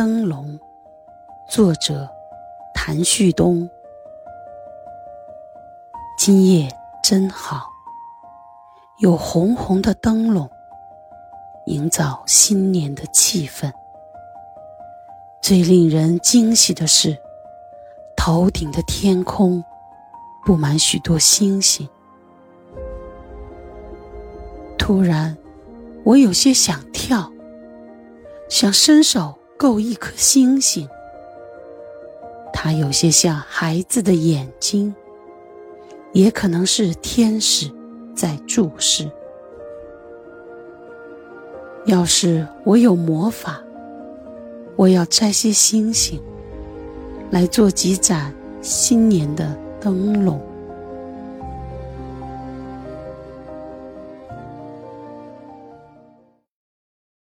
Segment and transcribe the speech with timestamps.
[0.00, 0.58] 灯笼，
[1.46, 2.08] 作者
[2.72, 3.68] 谭旭东。
[6.16, 7.66] 今夜真好，
[9.00, 10.48] 有红红的灯笼，
[11.66, 13.70] 营造新年的气氛。
[15.42, 17.18] 最令人惊喜的是，
[18.16, 19.62] 头顶的天空
[20.46, 21.86] 布满许多星星。
[24.78, 25.36] 突然，
[26.04, 27.30] 我有些想跳，
[28.48, 30.88] 想伸手够一颗星星。
[32.50, 34.94] 它有些像孩子的眼睛，
[36.14, 37.70] 也可能是天使
[38.16, 39.10] 在注视。
[41.84, 43.62] 要是我有魔法，
[44.76, 46.18] 我要摘些星星，
[47.30, 50.40] 来做几盏新年的灯笼。